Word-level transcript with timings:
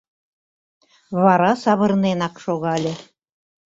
Вара 1.23 1.51
савырненак 1.63 2.35
шогале. 2.43 2.93